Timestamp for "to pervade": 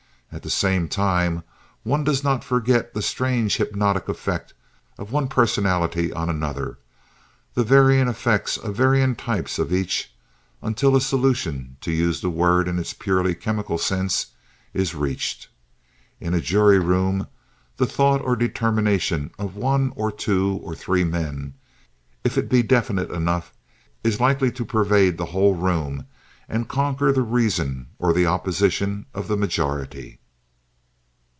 24.53-25.17